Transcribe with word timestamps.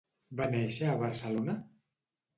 Va 0.39 0.47
néixer 0.53 0.89
a 0.93 0.97
Barcelona? 1.05 1.59